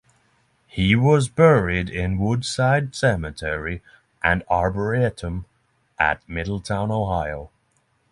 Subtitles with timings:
[0.65, 3.83] He was buried in Woodside Cemetery
[4.23, 5.45] and Arboretum
[5.99, 7.51] at Middletown, Ohio.